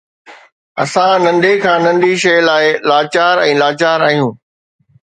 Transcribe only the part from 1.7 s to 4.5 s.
ننڍي شيءِ لاءِ لاچار ۽ لاچار آهيون.